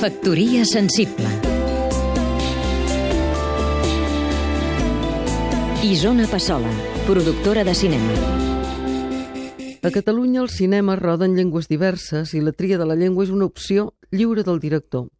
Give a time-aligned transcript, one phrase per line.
[0.00, 1.28] Factoria sensible
[5.84, 6.70] Isona Passola,
[7.06, 8.14] productora de cinema
[9.82, 13.34] A Catalunya el cinema roda en llengües diverses i la tria de la llengua és
[13.36, 15.10] una opció lliure del director.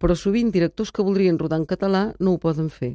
[0.00, 2.94] Però sovint directors que voldrien rodar en català no ho poden fer.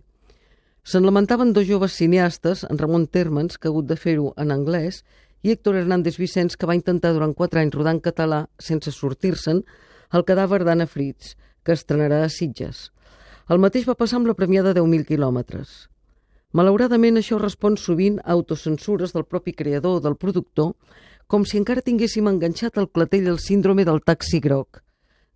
[0.82, 5.04] Se'n lamentaven dos joves cineastes, en Ramon Termens, que ha hagut de fer-ho en anglès,
[5.46, 9.62] i Héctor Hernández Vicenç, que va intentar durant quatre anys rodar en català, sense sortir-se'n,
[10.16, 12.90] el cadàver d'Anna Fritz, que estrenarà a Sitges.
[13.52, 15.74] El mateix va passar amb la premiada 10.000 quilòmetres.
[16.56, 20.72] Malauradament, això respon sovint a autocensures del propi creador o del productor,
[21.28, 24.80] com si encara tinguéssim enganxat al clatell el síndrome del taxi groc.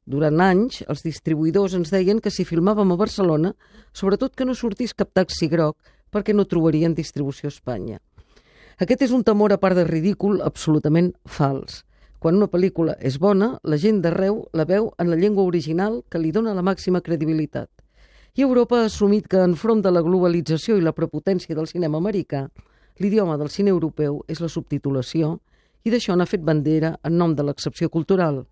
[0.10, 3.52] Durant anys, els distribuïdors ens deien que si filmàvem a Barcelona,
[3.94, 5.76] sobretot que no sortís cap taxi groc,
[6.10, 8.00] perquè no trobarien distribució a Espanya.
[8.80, 11.84] Aquest és un temor, a part de ridícul, absolutament fals.
[12.20, 16.20] Quan una pel·lícula és bona, la gent d'arreu la veu en la llengua original que
[16.20, 17.70] li dona la màxima credibilitat.
[18.36, 22.50] I Europa ha assumit que, enfront de la globalització i la prepotència del cinema americà,
[23.00, 25.38] l'idioma del cine europeu és la subtitulació
[25.88, 28.44] i d'això n'ha fet bandera en nom de l'excepció cultural.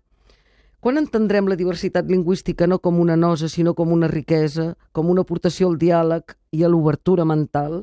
[0.80, 5.26] Quan entendrem la diversitat lingüística no com una nosa, sinó com una riquesa, com una
[5.28, 7.82] aportació al diàleg i a l'obertura mental?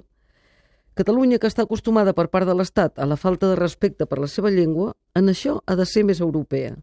[0.95, 4.29] Catalunya, que està acostumada per part de l'Estat a la falta de respecte per la
[4.31, 6.77] seva llengua, en això ha de ser més europea.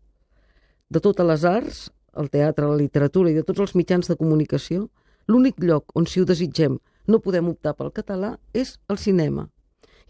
[0.92, 1.78] De totes les arts,
[2.20, 4.90] el teatre, la literatura i de tots els mitjans de comunicació,
[5.33, 6.77] l'únic lloc on, si ho desitgem,
[7.08, 9.48] no podem optar pel català és el cinema.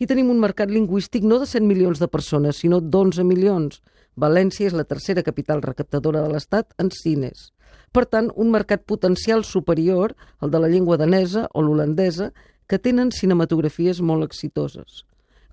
[0.03, 3.83] I tenim un mercat lingüístic no de 100 milions de persones, sinó d'11 milions.
[4.19, 7.53] València és la tercera capital recaptadora de l'Estat en cines.
[7.95, 12.33] Per tant, un mercat potencial superior al de la llengua danesa o l'holandesa,
[12.73, 15.03] que tenen cinematografies molt exitoses.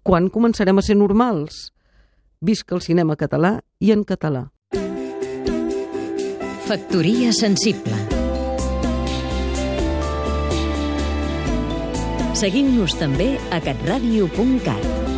[0.07, 1.73] Quan començarem a ser normals?
[2.39, 4.45] Visca el cinema català i en català.
[6.69, 7.97] Factoria sensible
[12.39, 15.08] Seguim-nos també a catradio.cat